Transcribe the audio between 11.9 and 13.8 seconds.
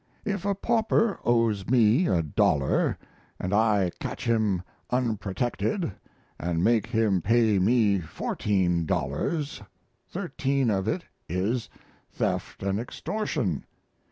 "theft and extortion."